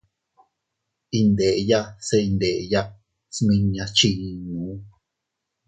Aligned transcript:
Iyndeya 1.17 1.81
se 2.05 2.17
iydenya 2.27 2.81
smiñas 3.35 3.91
chiinnu. 3.97 4.63